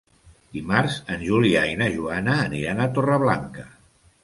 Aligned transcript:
Dimarts 0.57 0.95
en 1.15 1.21
Julià 1.27 1.61
i 1.73 1.77
na 1.83 1.91
Joana 1.97 2.39
aniran 2.47 2.81
a 2.87 2.91
Torreblanca. 2.99 3.71